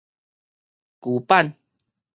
[0.99, 1.53] 舊版